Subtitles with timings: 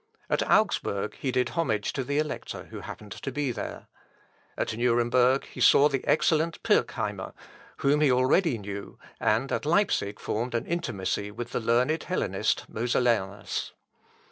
[0.31, 3.85] At Augsburg he did homage to the Elector, who happened to be there.
[4.57, 7.33] At Nuremberg he saw the excellent Pirckheimer,
[7.77, 13.73] whom he already knew, and at Leipsic formed an intimacy with the learned Hellenist, Mosellanus.